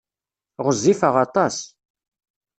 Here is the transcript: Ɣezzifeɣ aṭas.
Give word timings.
Ɣezzifeɣ 0.65 1.15
aṭas. 1.25 1.57